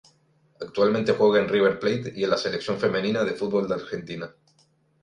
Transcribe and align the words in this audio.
Actualmente 0.59 1.13
juega 1.13 1.39
en 1.39 1.47
River 1.47 1.79
Plate 1.79 2.11
y 2.15 2.23
en 2.23 2.31
la 2.31 2.37
Selección 2.39 2.79
femenina 2.79 3.23
de 3.23 3.35
fútbol 3.35 3.67
de 3.67 3.75
Argentina. 3.75 4.33